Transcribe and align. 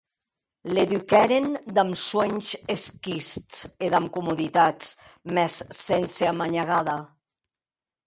L’eduquèren 0.73 1.45
damb 1.75 1.93
suenhs 2.05 2.49
esquists 2.75 3.55
e 3.85 3.93
damb 3.93 4.09
comoditats, 4.17 4.87
mès 5.35 5.63
sense 5.85 6.21
amanhagada. 6.33 6.97